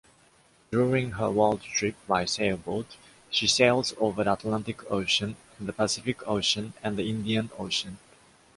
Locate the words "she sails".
3.29-3.93